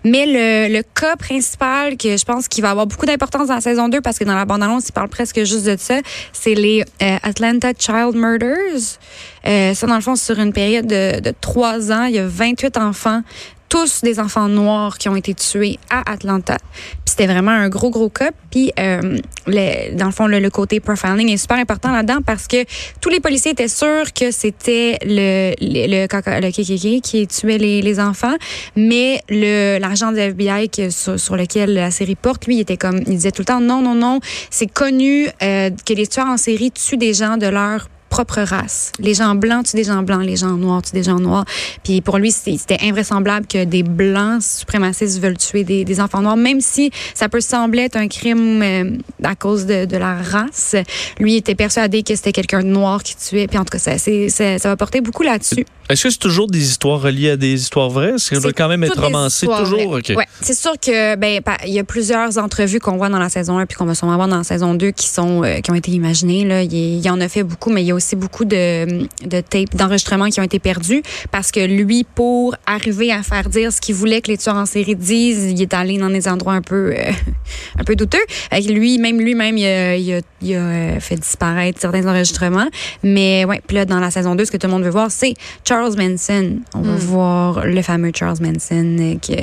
Mais 0.03 0.25
le, 0.25 0.73
le 0.77 0.83
cas 0.93 1.15
principal 1.15 1.97
que 1.97 2.15
je 2.17 2.25
pense 2.25 2.47
qu'il 2.47 2.61
va 2.61 2.71
avoir 2.71 2.87
beaucoup 2.87 3.05
d'importance 3.05 3.47
dans 3.47 3.55
la 3.55 3.61
saison 3.61 3.89
2 3.89 4.01
parce 4.01 4.19
que 4.19 4.23
dans 4.23 4.35
la 4.35 4.45
bande-annonce, 4.45 4.89
il 4.89 4.91
parle 4.91 5.09
presque 5.09 5.43
juste 5.43 5.65
de 5.65 5.75
ça, 5.77 5.99
c'est 6.33 6.53
les 6.53 6.83
euh, 7.01 7.17
Atlanta 7.23 7.71
Child 7.77 8.15
Murders. 8.15 8.99
Euh, 9.47 9.73
ça, 9.73 9.87
dans 9.87 9.95
le 9.95 10.01
fond, 10.01 10.15
sur 10.15 10.39
une 10.39 10.53
période 10.53 10.87
de, 10.87 11.19
de 11.19 11.33
trois 11.39 11.91
ans, 11.91 12.05
il 12.05 12.15
y 12.15 12.19
a 12.19 12.27
28 12.27 12.77
enfants 12.77 13.21
tous 13.75 14.03
des 14.03 14.21
enfants 14.21 14.47
noirs 14.47 14.97
qui 14.97 15.09
ont 15.09 15.17
été 15.17 15.33
tués 15.33 15.77
à 15.89 16.09
Atlanta. 16.09 16.55
C'était 17.03 17.27
vraiment 17.27 17.51
un 17.51 17.67
gros, 17.67 17.89
gros 17.89 18.07
cas. 18.07 18.31
Puis, 18.49 18.71
euh, 18.79 19.17
le- 19.47 19.93
dans 19.97 20.05
le 20.05 20.11
fond, 20.13 20.27
le, 20.27 20.39
le 20.39 20.49
côté 20.49 20.79
profiling 20.79 21.29
est 21.29 21.35
super 21.35 21.57
important 21.57 21.91
là-dedans 21.91 22.19
parce 22.25 22.47
que 22.47 22.63
tous 23.01 23.09
les 23.09 23.19
policiers 23.19 23.51
étaient 23.51 23.67
sûrs 23.67 24.13
que 24.13 24.31
c'était 24.31 24.97
le, 25.03 25.53
le, 25.59 26.07
le, 26.07 27.01
qui 27.01 27.27
tuait 27.27 27.57
les, 27.57 27.81
les 27.81 27.99
enfants. 27.99 28.35
Mais 28.77 29.21
l'agent 29.29 30.13
du 30.13 30.19
FBI 30.19 30.71
sur 30.89 31.35
lequel 31.35 31.73
la 31.73 31.91
série 31.91 32.15
porte, 32.15 32.47
lui, 32.47 32.55
il 32.55 32.61
était 32.61 32.77
comme, 32.77 32.99
il 32.99 33.15
disait 33.17 33.31
tout 33.31 33.41
le 33.41 33.45
temps, 33.45 33.59
non, 33.59 33.81
non, 33.81 33.95
non, 33.95 34.21
c'est 34.49 34.71
connu 34.71 35.27
euh, 35.43 35.69
que 35.85 35.93
les 35.93 36.07
tueurs 36.07 36.27
en 36.27 36.37
série 36.37 36.71
tuent 36.71 36.95
des 36.97 37.13
gens 37.13 37.35
de 37.35 37.47
leur 37.47 37.89
propre 38.09 38.41
race. 38.41 38.91
Les 38.99 39.13
gens 39.13 39.35
blancs 39.35 39.65
tuent 39.65 39.75
des 39.75 39.83
gens 39.83 40.01
blancs, 40.03 40.23
les 40.23 40.35
gens 40.37 40.51
noirs 40.51 40.81
tuent 40.81 40.93
des 40.93 41.03
gens 41.03 41.19
noirs. 41.19 41.45
Puis 41.83 42.01
pour 42.01 42.17
lui, 42.17 42.31
c'était 42.31 42.77
invraisemblable 42.81 43.45
que 43.47 43.63
des 43.65 43.83
blancs 43.83 44.41
suprémacistes 44.41 45.19
veulent 45.21 45.37
tuer 45.37 45.63
des, 45.63 45.83
des 45.85 45.99
enfants 45.99 46.21
noirs, 46.21 46.37
même 46.37 46.61
si 46.61 46.91
ça 47.13 47.29
peut 47.29 47.41
sembler 47.41 47.83
être 47.83 47.97
un 47.97 48.07
crime 48.07 48.61
euh, 48.61 48.91
à 49.23 49.35
cause 49.35 49.65
de, 49.65 49.85
de 49.85 49.97
la 49.97 50.15
race. 50.21 50.75
Lui 51.19 51.35
était 51.35 51.55
persuadé 51.55 52.03
que 52.03 52.15
c'était 52.15 52.31
quelqu'un 52.31 52.61
de 52.61 52.67
noir 52.67 53.03
qui 53.03 53.15
tuait. 53.17 53.47
Puis 53.47 53.57
en 53.57 53.63
tout 53.65 53.71
cas, 53.71 53.79
ça, 53.79 53.97
c'est- 53.97 54.29
ça 54.29 54.57
va 54.69 54.77
porter 54.77 55.01
beaucoup 55.01 55.23
là-dessus. 55.23 55.65
Est-ce 55.89 56.03
que 56.03 56.09
c'est 56.09 56.17
toujours 56.17 56.47
des 56.47 56.63
histoires 56.63 56.99
reliées 57.01 57.31
à 57.31 57.37
des 57.37 57.53
histoires 57.61 57.89
vraies? 57.89 58.13
Est-ce 58.15 58.29
que 58.29 58.35
ça 58.35 58.41
doit 58.41 58.49
C'est 58.49 58.53
quand 58.57 58.67
même 58.69 58.83
être 58.83 58.93
toutes 58.93 59.01
des 59.01 59.05
romancé 59.05 59.45
histoires 59.45 59.63
toujours? 59.63 59.91
vraies. 59.91 59.99
OK. 60.11 60.17
Ouais, 60.17 60.25
c'est 60.41 60.55
sûr 60.55 60.73
que 60.81 61.15
ben 61.15 61.41
il 61.67 61.73
y 61.73 61.79
a 61.79 61.83
plusieurs 61.83 62.37
entrevues 62.39 62.79
qu'on 62.79 62.97
voit 62.97 63.09
dans 63.09 63.19
la 63.19 63.29
saison 63.29 63.57
1 63.59 63.65
puis 63.67 63.77
qu'on 63.77 63.85
va 63.85 63.93
sûrement 63.93 64.15
voir 64.15 64.27
dans 64.27 64.37
la 64.37 64.43
saison 64.43 64.73
2 64.73 64.89
qui 64.91 65.07
sont 65.07 65.43
euh, 65.43 65.59
qui 65.59 65.69
ont 65.71 65.75
été 65.75 65.91
imaginées 65.91 66.43
là, 66.43 66.63
il 66.63 66.99
y 66.99 67.09
en 67.09 67.21
a 67.21 67.27
fait 67.29 67.43
beaucoup 67.43 67.69
mais 67.69 67.83
il 67.83 67.87
y 67.87 67.91
a 67.91 67.95
aussi 67.95 68.04
beaucoup 68.13 68.45
de 68.45 69.05
de 69.25 69.41
tapes 69.41 69.75
d'enregistrements 69.75 70.29
qui 70.29 70.39
ont 70.39 70.43
été 70.43 70.59
perdus 70.59 71.01
parce 71.31 71.51
que 71.51 71.65
lui 71.65 72.03
pour 72.03 72.55
arriver 72.65 73.11
à 73.11 73.23
faire 73.23 73.49
dire 73.49 73.71
ce 73.71 73.81
qu'il 73.81 73.95
voulait 73.95 74.21
que 74.21 74.29
les 74.31 74.37
tueurs 74.37 74.55
en 74.55 74.65
série 74.65 74.95
disent, 74.95 75.51
il 75.51 75.61
est 75.61 75.73
allé 75.73 75.97
dans 75.97 76.09
des 76.09 76.27
endroits 76.27 76.53
un 76.53 76.61
peu 76.61 76.93
euh, 76.95 77.11
un 77.79 77.83
peu 77.83 77.95
douteux. 77.95 78.19
Avec 78.51 78.69
lui 78.69 78.97
même 78.99 79.19
lui-même 79.19 79.57
il 79.57 79.65
a, 79.65 79.95
il 79.95 80.13
a, 80.13 80.19
il 80.41 80.55
a, 80.55 80.59
euh, 80.59 80.99
fait 80.99 81.15
disparaître 81.15 81.79
certains 81.79 82.05
enregistrements 82.05 82.67
mais 83.03 83.45
ouais, 83.45 83.61
puis 83.65 83.77
là 83.77 83.85
dans 83.85 83.99
la 83.99 84.11
saison 84.11 84.35
2 84.35 84.45
ce 84.45 84.51
que 84.51 84.57
tout 84.57 84.67
le 84.67 84.73
monde 84.73 84.83
veut 84.83 84.89
voir 84.89 85.09
c'est 85.09 85.33
Charles 85.63 85.95
Manson. 85.97 86.57
On 86.73 86.81
va 86.81 86.95
voir 86.95 87.65
le 87.65 87.81
fameux 87.81 88.11
Charles 88.13 88.37
Manson 88.41 88.97
euh, 88.99 89.15
que 89.15 89.41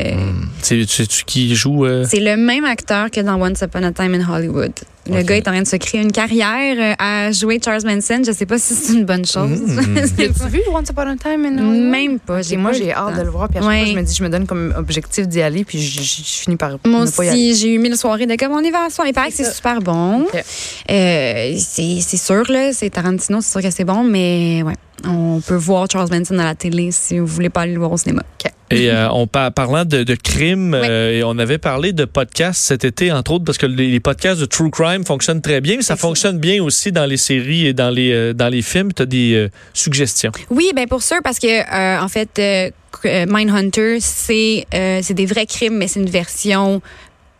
C'est 0.60 0.88
sais-tu 0.88 1.24
qui 1.24 1.54
joue? 1.54 1.84
euh, 1.86 2.04
c'est 2.08 2.20
le 2.20 2.36
même 2.36 2.64
acteur 2.64 3.10
que 3.10 3.20
dans 3.20 3.40
Once 3.40 3.60
Upon 3.62 3.82
a 3.84 3.92
Time 3.92 4.14
in 4.14 4.28
Hollywood. 4.28 4.72
Le 5.10 5.22
gars 5.22 5.36
est 5.36 5.48
en 5.48 5.52
train 5.52 5.62
de 5.62 5.66
se 5.66 5.74
créer 5.76 6.00
une 6.00 6.12
carrière 6.12 6.76
euh, 6.78 6.94
à 6.98 7.32
jouer 7.32 7.58
Charles 7.64 7.82
Manson. 7.84 8.22
Je 8.24 8.30
sais 8.30 8.46
pas 8.46 8.56
si 8.58 8.74
c'est 8.74 8.92
une 8.92 9.04
bonne 9.04 9.24
chose. 9.26 9.60
Mm. 9.60 9.80
C'est 10.16 10.30
As-tu 10.30 10.48
vu 10.48 10.60
Once 10.72 10.88
Upon 10.90 11.02
a 11.08 11.16
Time 11.16 11.44
in 11.44 11.58
Hollywood? 11.58 11.90
Même 11.90 12.18
pas. 12.20 12.40
Moi, 12.56 12.72
j'ai 12.72 12.92
hâte 12.92 13.16
de 13.16 13.22
le 13.22 13.30
voir. 13.30 13.48
Puis 13.48 13.58
à 13.58 13.62
chaque 13.62 13.68
Ouais. 13.68 13.78
fois, 13.84 13.92
je 13.92 13.96
me 13.98 14.02
dis, 14.02 14.14
je 14.14 14.22
me 14.22 14.28
donne 14.28 14.46
comme 14.46 14.72
objectif 14.76 15.26
d'y 15.26 15.42
aller, 15.42 15.64
puis 15.64 15.80
je, 15.82 16.02
je- 16.02 16.22
je 16.22 16.38
finis 16.42 16.56
par 16.56 16.76
Moi 16.86 17.04
ne 17.04 17.10
pas 17.10 17.24
y 17.24 17.28
aller. 17.30 17.50
aussi, 17.50 17.60
j'ai 17.60 17.74
eu 17.74 17.78
mille 17.78 17.96
soirées 17.96 18.26
de 18.26 18.36
comme 18.36 18.52
on 18.52 18.60
y 18.62 18.70
va 18.70 18.84
à 18.86 18.90
soir. 18.90 19.08
Il 19.08 19.12
paraît 19.12 19.30
que 19.30 19.36
c'est 19.36 19.52
super 19.52 19.80
bon. 19.80 20.24
Euh, 20.90 21.54
c'est 21.58 21.98
c'est 22.00 22.16
sûr, 22.16 22.44
là. 22.48 22.72
C'est 22.72 22.90
Tarantino, 22.90 23.40
c'est 23.40 23.50
sûr 23.50 23.62
que 23.62 23.70
c'est 23.74 23.84
bon, 23.84 24.04
mais 24.04 24.62
ouais. 24.62 24.74
On 25.04 25.40
peut 25.44 25.56
voir 25.56 25.88
Charles 25.90 26.10
Manson 26.12 26.38
à 26.38 26.44
la 26.44 26.54
télé 26.54 26.90
si 26.92 27.18
vous 27.18 27.26
voulez 27.26 27.50
pas 27.50 27.62
aller 27.62 27.72
le 27.72 27.80
voir 27.80 27.90
au 27.90 27.96
cinéma. 27.96 28.22
Et 28.72 28.90
euh, 28.90 29.10
on 29.10 29.26
par- 29.26 29.52
parlant 29.52 29.84
de, 29.84 30.02
de 30.02 30.14
crime, 30.14 30.74
euh, 30.74 31.18
et 31.18 31.22
on 31.24 31.38
avait 31.38 31.58
parlé 31.58 31.92
de 31.92 32.04
podcasts 32.04 32.62
cet 32.62 32.84
été, 32.84 33.12
entre 33.12 33.32
autres, 33.32 33.44
parce 33.44 33.58
que 33.58 33.66
les, 33.66 33.90
les 33.90 34.00
podcasts 34.00 34.40
de 34.40 34.46
true 34.46 34.70
crime 34.70 35.04
fonctionnent 35.04 35.42
très 35.42 35.60
bien, 35.60 35.76
mais 35.76 35.82
ça 35.82 35.96
fonctionne 35.96 36.38
bien 36.38 36.62
aussi 36.62 36.92
dans 36.92 37.06
les 37.06 37.16
séries 37.16 37.66
et 37.66 37.72
dans 37.72 37.90
les, 37.90 38.12
euh, 38.12 38.32
dans 38.32 38.48
les 38.48 38.62
films. 38.62 38.92
Tu 38.92 39.02
as 39.02 39.06
des 39.06 39.34
euh, 39.34 39.48
suggestions? 39.74 40.32
Oui, 40.50 40.72
ben 40.74 40.86
pour 40.88 41.02
sûr, 41.02 41.18
parce 41.22 41.38
que 41.38 42.02
en 42.02 42.08
fait, 42.08 42.40
Mindhunter, 43.04 43.98
c'est 44.00 44.66
euh, 44.74 45.00
c'est 45.02 45.14
des 45.14 45.26
vrais 45.26 45.46
crimes, 45.46 45.76
mais 45.78 45.88
c'est 45.88 46.00
une 46.00 46.10
version 46.10 46.80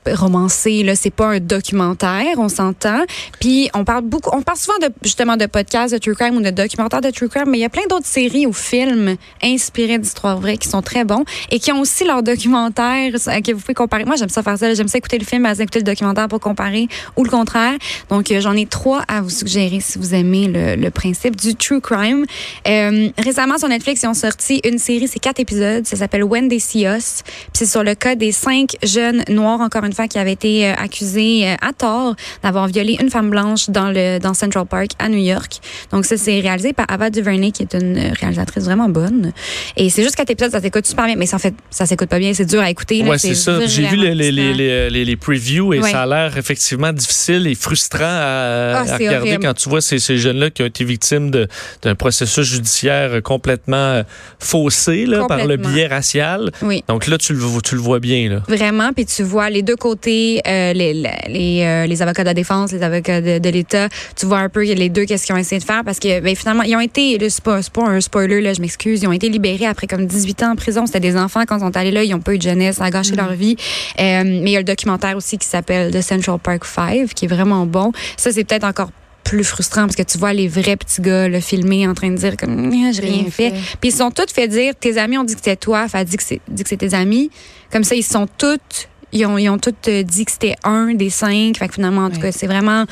romancé 0.07 0.83
là, 0.83 0.95
c'est 0.97 1.11
pas 1.11 1.27
un 1.27 1.41
documentaire, 1.41 2.39
on 2.39 2.49
s'entend. 2.49 3.03
Puis 3.41 3.71
on 3.75 3.85
parle 3.85 4.05
beaucoup, 4.05 4.31
on 4.37 4.43
parle 4.43 4.59
souvent 4.59 4.79
de 4.79 4.89
justement 5.03 5.37
de 5.37 5.47
podcasts 5.47 5.93
de 5.93 5.99
true 5.99 6.15
crime 6.15 6.37
ou 6.37 6.41
de 6.41 6.51
documentaires 6.51 7.01
de 7.01 7.11
true 7.11 7.29
crime, 7.29 7.49
mais 7.49 7.59
il 7.59 7.63
y 7.63 7.65
a 7.65 7.69
plein 7.69 7.87
d'autres 7.89 8.07
séries 8.07 8.47
ou 8.47 8.53
films 8.53 9.17
inspirés 9.43 9.99
d'histoires 9.99 10.41
vraies 10.41 10.57
qui 10.57 10.69
sont 10.69 10.83
très 10.83 11.05
bons 11.05 11.25
et 11.51 11.59
qui 11.59 11.73
ont 11.73 11.81
aussi 11.81 12.05
leurs 12.05 12.23
documentaires 12.23 13.13
euh, 13.29 13.41
que 13.41 13.53
vous 13.53 13.61
pouvez 13.61 13.75
comparer. 13.75 14.05
Moi, 14.05 14.17
j'aime 14.17 14.29
ça 14.29 14.43
faire 14.43 14.59
ça, 14.59 14.73
j'aime 14.75 14.89
ça 14.89 14.99
écouter 14.99 15.19
le 15.19 15.25
film, 15.25 15.47
à 15.47 15.53
écouter 15.53 15.79
le 15.79 15.85
documentaire 15.85 16.29
pour 16.29 16.41
comparer 16.41 16.89
ou 17.17 17.25
le 17.25 17.31
contraire. 17.31 17.75
Donc 18.09 18.31
euh, 18.31 18.41
j'en 18.41 18.57
ai 18.57 18.67
trois 18.67 19.03
à 19.09 19.21
vous 19.21 19.31
suggérer 19.31 19.81
si 19.81 19.99
vous 19.99 20.15
aimez 20.15 20.49
le, 20.49 20.91
principe 20.91 21.37
du 21.37 21.55
true 21.55 21.81
crime. 21.81 22.27
Euh, 22.69 23.09
récemment 23.19 23.57
sur 23.57 23.69
Netflix, 23.69 24.03
ils 24.03 24.07
ont 24.07 24.15
sorti 24.15 24.61
une 24.65 24.79
série, 24.79 25.09
c'est 25.09 25.19
quatre 25.19 25.41
épisodes, 25.41 25.87
ça 25.87 25.97
s'appelle 25.97 26.23
When 26.23 26.49
They 26.49 26.61
See 26.61 26.85
Us. 26.85 27.23
Puis 27.25 27.51
c'est 27.55 27.67
sur 27.67 27.83
le 27.83 27.95
cas 27.95 28.15
des 28.15 28.31
cinq 28.31 28.77
jeunes 28.83 29.25
noirs 29.29 29.61
encore 29.61 29.85
une 29.85 29.92
fois 29.95 30.09
qui 30.09 30.19
avaient 30.19 30.33
été 30.33 30.67
euh, 30.69 30.75
accusés 30.77 31.47
euh, 31.47 31.55
à 31.61 31.73
tort 31.73 32.15
d'avoir 32.43 32.67
violé 32.69 32.97
une 33.01 33.11
femme 33.11 33.31
blanche 33.31 33.71
dans 33.71 33.91
le 33.91 34.19
dans 34.19 34.35
Central 34.35 34.67
Park 34.67 34.91
à 34.99 35.09
New 35.09 35.19
York. 35.19 35.59
Donc 35.93 36.05
ça 36.05 36.17
c'est 36.17 36.41
réalisé 36.41 36.73
par 36.73 36.87
Ava 36.89 37.11
DuVernay 37.11 37.51
qui 37.53 37.63
est 37.63 37.75
une 37.75 38.13
réalisatrice 38.21 38.65
vraiment 38.65 38.89
bonne. 38.89 39.33
Et 39.77 39.91
c'est 39.91 40.03
juste 40.03 40.17
quatre 40.17 40.31
épisodes, 40.31 40.53
ça 40.53 40.61
s'écoute 40.61 40.87
super 40.87 41.07
bien, 41.07 41.17
mais 41.17 41.27
ça 41.27 41.37
en 41.37 41.41
fait 41.41 41.55
ça 41.71 41.87
s'écoute 41.87 42.09
pas 42.09 42.19
bien, 42.19 42.33
c'est 42.35 42.45
dur 42.47 42.61
à 42.61 42.71
écouter. 42.71 43.03
Ouais, 43.05 43.19
c'est 43.19 43.35
ça. 43.35 43.67
J'ai 43.67 43.87
vu 43.89 43.97
les, 43.97 44.15
les, 44.15 44.31
les, 44.33 44.91
les, 44.91 45.05
les 45.05 45.17
previews 45.17 45.73
et 45.75 45.81
Ouais. 45.81 45.91
ça 45.91 46.03
a 46.03 46.07
l'air 46.07 46.37
effectivement 46.39 46.93
difficile 46.93 47.47
et 47.47 47.55
frustrant 47.55 48.05
à, 48.05 48.75
Ah, 48.75 48.79
à 48.81 48.97
regarder 48.97 49.17
horrible. 49.31 49.45
quand 49.45 49.55
tu 49.55 49.69
vois 49.69 49.81
ces, 49.81 49.99
ces 49.99 50.17
jeunes-là 50.19 50.51
qui 50.51 50.63
ont 50.63 50.67
été 50.67 50.85
victimes 50.85 51.31
de- 51.31 51.49
d'un 51.83 51.95
processus 51.95 52.47
judiciaire 52.47 53.23
complètement 53.23 53.77
euh, 53.77 54.03
faussé 54.39 55.07
là, 55.07 55.27
par 55.27 55.47
le 55.47 55.57
biais 55.57 55.87
racial. 55.87 56.51
Oui. 56.63 56.85
Donc 56.89 57.07
là, 57.07 57.19
tu 57.19 57.33
le, 57.33 57.39
vois- 57.41 57.61
tu 57.63 57.75
le 57.75 57.81
vois 57.81 57.99
bien. 58.01 58.29
Là. 58.29 58.43
Vraiment, 58.49 58.93
puis 58.93 59.07
tu 59.07 59.23
vois 59.23 59.51
les 59.51 59.63
deux 59.63 59.77
côtés, 59.83 60.41
euh, 60.47 60.73
les, 60.73 60.95
les, 60.95 61.65
euh, 61.65 61.87
les 61.87 62.03
avocats 62.03 62.23
de 62.23 62.29
la 62.29 62.35
défense, 62.35 62.71
les 62.71 62.85
avocats 62.85 63.21
de, 63.21 63.41
de 63.41 63.49
l'État. 63.49 63.89
Tu 64.15 64.27
vois 64.27 64.39
un 64.39 64.49
peu 64.49 64.63
les 64.63 64.89
deux 64.89 65.05
qu'est-ce 65.07 65.27
qu'ils 65.27 65.35
ont 65.35 65.39
essayé 65.39 65.59
de 65.59 65.65
faire 65.65 65.83
parce 65.85 65.99
que 65.99 66.21
ben, 66.21 66.37
finalement, 66.37 66.63
ils 66.63 66.77
ont 66.77 66.81
été, 66.81 67.19
c'est 67.29 67.43
pas, 67.43 67.59
un 67.77 68.01
spoiler, 68.01 68.41
là, 68.41 68.53
je 68.53 68.61
m'excuse, 68.61 69.03
ils 69.03 69.09
ont 69.09 69.13
été 69.13 69.29
libérés 69.29 69.67
après 69.67 69.89
comme 69.89 70.07
18 70.07 70.45
ans 70.45 70.53
en 70.53 70.57
prison. 70.57 70.87
C'était 70.87 71.01
des 71.01 71.17
enfants 71.17 71.43
quand 71.49 71.57
ils 71.57 71.61
sont 71.63 71.77
allés 71.77 71.91
là, 71.91 72.05
ils 72.05 72.11
n'ont 72.13 72.21
pas 72.21 72.33
eu 72.33 72.39
de 72.39 72.43
jeunesse, 72.43 72.77
ça 72.77 72.85
a 72.85 72.91
gâché 72.91 73.17
leur 73.17 73.33
vie. 73.33 73.57
Euh, 73.99 74.23
mais 74.25 74.51
il 74.51 74.51
y 74.51 74.57
a 74.57 74.61
le 74.61 74.65
documentaire 74.65 75.17
aussi 75.17 75.37
qui 75.37 75.49
s'appelle 75.49 75.91
The 75.91 76.01
Central 76.01 76.39
Park 76.39 76.65
Five, 76.65 77.13
qui 77.15 77.25
est 77.25 77.29
vraiment 77.29 77.67
bon. 77.67 77.91
Ça, 78.17 78.31
c'est 78.31 78.45
peut-être 78.45 78.65
encore 78.65 78.93
plus 79.25 79.45
frustrant 79.45 79.83
parce 79.83 79.97
que 79.97 80.03
tu 80.03 80.19
vois 80.19 80.33
les 80.33 80.47
vrais 80.47 80.77
petits 80.77 81.01
gars 81.01 81.29
le 81.29 81.41
filmer 81.41 81.89
en 81.89 81.95
train 81.95 82.11
de 82.11 82.17
dire 82.17 82.37
comme 82.37 82.73
j'ai 82.93 83.03
rien 83.03 83.25
fait. 83.31 83.53
Puis 83.81 83.91
ils 83.91 83.93
sont 83.93 84.11
tous 84.11 84.33
fait 84.33 84.49
dire 84.49 84.75
tes 84.79 84.99
amis 84.99 85.17
ont 85.17 85.25
dit 85.25 85.35
que 85.35 85.41
c'était 85.41 85.57
toi, 85.57 85.89
fait 85.89 86.05
dit 86.05 86.17
que 86.17 86.23
c'est 86.23 86.41
dit 86.49 86.63
que 86.63 86.69
c'est 86.69 86.77
tes 86.77 86.93
amis. 86.95 87.31
Comme 87.71 87.85
ça 87.85 87.95
ils 87.95 88.03
sont 88.03 88.27
tous 88.37 88.89
ils 89.13 89.27
ont, 89.27 89.39
ils 89.39 89.49
ont 89.49 89.59
tous 89.59 89.75
euh, 89.89 90.03
dit 90.03 90.25
que 90.25 90.33
c'était 90.33 90.57
un 90.65 90.95
des 90.95 91.11
cinq. 91.11 91.57
Fait 91.59 91.69
que 91.69 91.75
finalement, 91.75 92.03
en 92.07 92.11
tout 92.11 92.17
Ouais. 92.17 92.23
cas, 92.23 92.33
c'est 92.33 92.47
vraiment, 92.47 92.85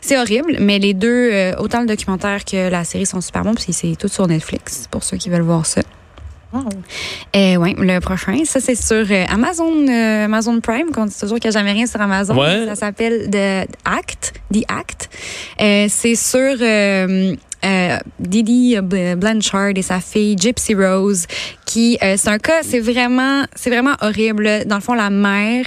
c'est 0.00 0.18
horrible. 0.18 0.56
Mais 0.60 0.78
les 0.78 0.94
deux, 0.94 1.30
euh, 1.32 1.54
autant 1.58 1.80
le 1.80 1.86
documentaire 1.86 2.44
que 2.44 2.68
la 2.68 2.84
série 2.84 3.06
sont 3.06 3.20
super 3.20 3.42
bons. 3.42 3.54
Puis 3.54 3.72
c'est 3.72 3.96
tout 3.96 4.08
sur 4.08 4.26
Netflix 4.26 4.86
pour 4.90 5.02
ceux 5.04 5.16
qui 5.16 5.30
veulent 5.30 5.42
voir 5.42 5.64
ça. 5.66 5.82
Et 7.34 7.58
ouais, 7.58 7.74
le 7.76 7.98
prochain, 8.00 8.42
ça 8.46 8.58
c'est 8.58 8.74
sur 8.74 9.04
euh, 9.10 9.24
Amazon, 9.28 9.86
euh, 9.86 10.24
Amazon 10.24 10.60
Prime, 10.60 10.86
qu'on 10.94 11.04
dit 11.04 11.14
toujours 11.18 11.38
qu'il 11.38 11.50
n'y 11.50 11.54
a 11.56 11.60
jamais 11.60 11.72
rien 11.72 11.86
sur 11.86 12.00
Amazon. 12.00 12.34
Ouais. 12.40 12.64
Ça 12.68 12.74
s'appelle 12.74 13.28
The 13.30 13.68
Act, 13.84 14.32
The 14.50 14.64
Act. 14.66 15.10
Euh, 15.60 15.86
c'est 15.90 16.14
sur 16.14 16.56
euh, 17.64 17.96
Didi 18.20 18.76
Blanchard 19.16 19.72
et 19.76 19.82
sa 19.82 20.00
fille 20.00 20.36
Gypsy 20.38 20.74
Rose, 20.74 21.26
qui 21.66 21.98
euh, 22.02 22.14
c'est 22.16 22.28
un 22.30 22.38
cas, 22.38 22.62
c'est 22.62 22.80
vraiment, 22.80 23.44
c'est 23.54 23.70
vraiment 23.70 23.94
horrible. 24.00 24.64
Dans 24.66 24.76
le 24.76 24.80
fond, 24.82 24.94
la 24.94 25.10
mère 25.10 25.64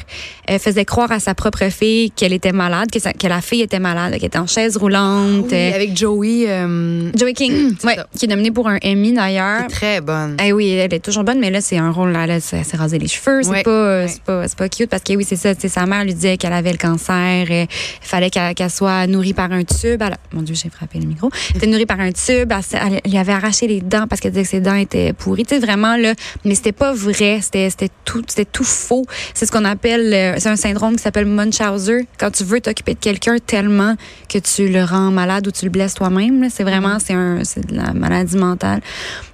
euh, 0.50 0.58
faisait 0.60 0.86
croire 0.86 1.12
à 1.12 1.20
sa 1.20 1.36
propre 1.36 1.70
fille 1.70 2.12
qu'elle 2.12 2.34
était 2.34 2.52
malade, 2.52 2.90
que, 2.92 3.00
sa- 3.00 3.14
que 3.14 3.28
la 3.28 3.42
fille 3.42 3.62
était 3.62 3.80
malade, 3.80 4.14
qu'elle 4.14 4.26
était 4.26 4.38
en 4.40 4.48
chaise 4.48 4.78
roulante. 4.78 5.46
Oui, 5.52 5.54
Euh, 5.54 5.76
avec 5.76 5.96
Joey, 5.98 6.46
euh, 6.48 7.12
Joey 7.18 7.34
King, 7.34 7.76
C'est 7.80 7.88
ouais, 7.88 7.98
qui 8.18 8.26
est 8.26 8.30
nominée 8.30 8.52
pour 8.52 8.68
un 8.68 8.78
Emmy 8.84 9.14
d'ailleurs. 9.14 9.68
très 9.68 10.02
bonne. 10.02 10.38
Eh 10.44 10.54
oui, 10.54 10.70
elle 10.72 10.94
est 10.94 11.00
toujours 11.04 11.24
bonne, 11.24 11.40
mais 11.40 11.52
là, 11.52 11.62
c'est 11.62 11.78
un 11.78 11.92
rôle, 11.92 12.12
là, 12.12 12.26
là 12.26 12.40
s'est 12.40 12.64
rasé 12.78 12.98
les 13.00 13.08
cheveux. 13.08 13.44
C'est 13.44 13.50
Ouais, 13.50 13.64
pas, 13.64 14.02
ouais. 14.02 14.08
c'est 14.08 14.22
pas, 14.24 14.48
c'est 14.48 14.58
pas 14.58 14.70
cute 14.70 14.90
parce 14.90 15.04
que 15.04 15.14
oui, 15.14 15.26
c'est 15.28 15.36
ça, 15.36 15.54
sa 15.56 15.86
mère 15.86 16.04
lui 16.04 16.14
disait 16.14 16.38
qu'elle 16.38 16.54
avait 16.54 16.72
le 16.72 16.78
cancer, 16.78 17.46
il 17.50 17.68
fallait 18.02 18.30
qu'elle 18.30 18.70
soit 18.72 19.06
nourrie 19.08 19.34
par 19.34 19.52
un 19.52 19.64
tube. 19.64 20.02
Elle 20.02 20.18
mon 20.34 20.42
Dieu, 20.42 20.56
j'ai 20.56 20.70
frappé 20.70 21.00
le 21.00 21.06
micro. 21.06 21.30
Elle 21.52 21.58
était 21.58 21.68
nourrie 21.68 21.81
par 21.86 22.00
un 22.00 22.12
tube, 22.12 22.52
elle, 22.74 23.02
lui 23.10 23.18
avait 23.18 23.34
arraché 23.34 23.68
les 23.68 23.82
dents 23.82 24.08
parce 24.08 24.22
qu'elle 24.22 24.32
disait 24.32 24.44
que 24.44 24.50
ses 24.50 24.60
dents 24.60 24.76
étaient 24.76 25.14
pourries. 25.14 25.46
Tu 25.46 25.56
sais, 25.56 25.60
vraiment, 25.60 25.96
là, 25.96 26.14
mais 26.46 26.56
c'était 26.56 26.72
pas 26.72 26.94
vrai, 26.94 27.40
c'était, 27.42 27.70
c'était 27.70 27.90
tout, 28.06 28.24
c'était 28.28 28.46
tout 28.46 28.64
faux. 28.64 29.06
C'est 29.34 29.46
ce 29.46 29.52
qu'on 29.52 29.66
appelle, 29.66 30.14
euh, 30.14 30.36
c'est 30.40 30.50
un 30.50 30.56
syndrome 30.56 30.96
qui 30.96 31.04
s'appelle 31.04 31.26
Munchausen. 31.26 32.06
Quand 32.18 32.32
tu 32.32 32.44
veux 32.44 32.62
t'occuper 32.62 32.94
de 32.94 33.00
quelqu'un 33.00 33.38
tellement 33.46 33.96
que 34.30 34.38
tu 34.40 34.68
le 34.68 34.84
rends 34.84 35.12
malade 35.12 35.48
ou 35.48 35.52
tu 35.52 35.66
le 35.66 35.72
blesses 35.72 35.94
toi-même, 35.94 36.50
c'est 36.50 36.64
vraiment, 36.64 37.00
c'est 37.00 37.14
un, 37.14 37.44
c'est 37.44 37.66
de 37.66 37.76
la 37.76 37.94
maladie 37.94 38.38
mentale. 38.38 38.82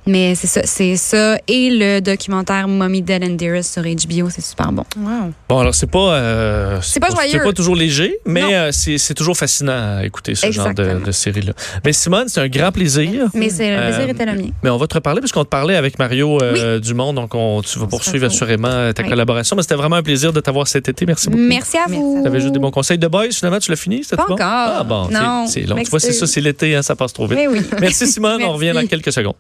Mais 0.08 0.36
c'est 0.36 0.48
ça, 0.48 0.62
c'est 0.64 0.96
ça. 0.96 1.38
Et 1.48 1.70
le 1.70 2.00
documentaire 2.00 2.68
Mommy 2.68 3.02
Dead 3.02 3.24
and 3.24 3.36
Dearest 3.36 3.74
sur 3.74 3.84
HBO, 3.84 4.30
c'est 4.30 4.42
super 4.42 4.72
bon. 4.72 4.84
Wow. 4.98 5.34
Bon, 5.50 5.60
alors 5.60 5.76
c'est 5.76 5.90
pas, 5.92 6.14
euh, 6.14 6.80
C'est 6.82 7.00
pas 7.00 7.10
joyeux. 7.10 7.32
C'est 7.34 7.44
pas 7.44 7.54
toujours 7.54 7.76
léger, 7.76 8.18
mais 8.26 8.56
euh, 8.56 8.72
c'est 8.72 8.98
c'est 8.98 9.14
toujours 9.14 9.38
fascinant 9.38 9.98
à 9.98 10.06
écouter 10.06 10.34
ce 10.36 10.50
genre 10.52 10.74
de, 10.74 11.00
de 11.06 11.12
série-là. 11.12 11.54
Mais 11.86 11.94
Simone, 11.94 12.28
c'est 12.28 12.40
un 12.42 12.48
grand 12.48 12.72
plaisir. 12.72 13.26
Mais 13.34 13.50
c'est 13.50 13.70
le 13.76 13.82
plaisir 13.84 14.02
Euh, 14.08 14.12
était 14.12 14.26
le 14.26 14.34
mien. 14.34 14.50
Mais 14.64 14.70
on 14.70 14.78
va 14.78 14.88
te 14.88 14.94
reparler 14.96 15.20
parce 15.22 15.32
qu'on 15.32 15.44
te 15.44 15.50
parlait 15.50 15.76
avec 15.76 16.00
Mario 16.00 16.42
euh, 16.42 16.80
Dumont, 16.80 17.14
donc 17.14 17.36
on, 17.36 17.62
tu 17.62 17.78
vas 17.80 17.86
On 17.86 17.88
poursuivre 17.90 18.26
assurément 18.28 18.68
euh, 18.70 18.94
ta 18.94 19.04
Oui. 19.04 19.10
collaboration. 19.10 19.56
Mais 19.56 19.62
c'était 19.62 19.76
vraiment 19.76 19.98
un 19.98 20.04
plaisir 20.04 20.32
de 20.34 20.40
t'avoir 20.40 20.68
cet 20.68 20.88
été. 20.90 21.06
Merci 21.06 21.30
beaucoup. 21.30 21.42
Merci 21.44 21.78
à 21.78 21.86
vous. 21.90 22.20
Tu 22.22 22.28
avais 22.28 22.40
juste 22.40 22.54
des 22.54 22.60
bons 22.60 22.72
conseils 22.72 22.98
de 22.98 23.08
boys, 23.08 23.32
finalement, 23.32 23.60
tu 23.60 23.72
l'as 23.72 23.78
fini? 23.78 24.04
C'était 24.04 24.16
Pas 24.18 24.26
bon? 24.28 24.34
encore. 24.36 24.48
Ah 24.48 24.84
bon, 24.84 25.08
c'est- 25.10 25.14
Non, 25.14 25.48
c'est 25.48 25.62
long. 25.64 25.76
Tu 25.84 25.90
vois, 25.90 26.00
c'est 26.00 26.14
ça, 26.14 26.28
c'est 26.28 26.42
l'été, 26.42 26.76
hein, 26.76 26.82
ça 26.82 26.96
passe 26.96 27.14
trop 27.14 27.28
vite. 27.28 27.38
Mais 27.38 27.48
oui. 27.48 27.60
Merci 27.82 28.08
Simone, 28.08 28.42
on 28.46 28.54
revient 28.54 28.72
dans 28.74 28.86
quelques 28.88 29.12
secondes. 29.12 29.36